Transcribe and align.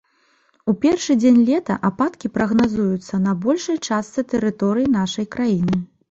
У 0.71 0.73
першы 0.83 1.15
дзень 1.23 1.35
лета 1.49 1.75
ападкі 1.89 2.31
прагназуюцца 2.37 3.19
на 3.25 3.35
большай 3.43 3.77
частцы 3.87 4.23
тэрыторыі 4.33 4.87
нашай 4.97 5.29
краіны. 5.37 5.77